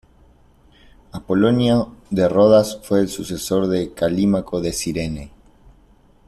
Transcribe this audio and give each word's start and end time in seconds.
Apolonio 1.11 1.93
de 2.09 2.27
Rodas 2.27 2.79
fue 2.81 3.01
el 3.01 3.07
sucesor 3.09 3.67
de 3.67 3.93
Calímaco 3.93 4.59
de 4.59 4.73
Cirene. 4.73 5.31